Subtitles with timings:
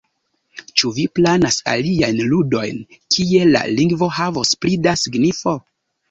[0.81, 2.79] Ĉu vi planas aliajn ludojn,
[3.15, 5.55] kie la lingvo havos pli da signifo?